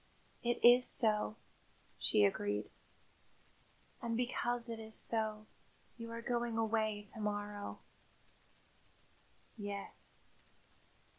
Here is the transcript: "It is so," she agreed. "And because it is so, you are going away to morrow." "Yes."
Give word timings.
"It 0.43 0.59
is 0.65 0.83
so," 0.89 1.35
she 1.99 2.25
agreed. 2.25 2.71
"And 4.01 4.17
because 4.17 4.67
it 4.67 4.79
is 4.79 4.95
so, 4.95 5.45
you 5.95 6.09
are 6.09 6.23
going 6.23 6.57
away 6.57 7.05
to 7.13 7.19
morrow." 7.19 7.77
"Yes." 9.59 10.09